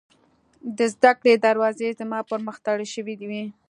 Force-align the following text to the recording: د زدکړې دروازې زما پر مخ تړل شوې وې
د 0.77 0.79
زدکړې 0.93 1.33
دروازې 1.45 1.97
زما 1.99 2.19
پر 2.29 2.39
مخ 2.45 2.55
تړل 2.65 2.87
شوې 2.93 3.15
وې 3.29 3.43